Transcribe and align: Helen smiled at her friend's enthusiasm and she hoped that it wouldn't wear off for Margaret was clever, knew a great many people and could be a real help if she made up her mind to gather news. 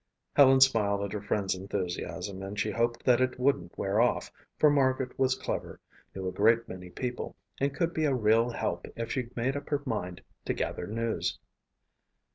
Helen 0.33 0.61
smiled 0.61 1.03
at 1.03 1.11
her 1.11 1.21
friend's 1.21 1.53
enthusiasm 1.53 2.41
and 2.41 2.59
she 2.59 2.71
hoped 2.71 3.05
that 3.05 3.21
it 3.21 3.39
wouldn't 3.39 3.77
wear 3.77 4.01
off 4.01 4.31
for 4.57 4.71
Margaret 4.71 5.19
was 5.19 5.35
clever, 5.37 5.79
knew 6.15 6.27
a 6.27 6.31
great 6.31 6.67
many 6.67 6.89
people 6.89 7.35
and 7.59 7.71
could 7.71 7.93
be 7.93 8.05
a 8.05 8.15
real 8.15 8.49
help 8.49 8.87
if 8.95 9.11
she 9.11 9.29
made 9.35 9.55
up 9.55 9.69
her 9.69 9.83
mind 9.85 10.23
to 10.45 10.55
gather 10.55 10.87
news. 10.87 11.37